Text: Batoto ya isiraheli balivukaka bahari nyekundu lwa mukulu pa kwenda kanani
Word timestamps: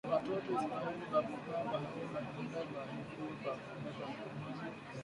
Batoto 0.09 0.49
ya 0.55 0.61
isiraheli 0.63 1.05
balivukaka 1.11 1.63
bahari 1.69 1.91
nyekundu 1.95 2.59
lwa 2.69 2.83
mukulu 2.93 3.33
pa 3.43 3.51
kwenda 3.61 3.91
kanani 3.97 4.77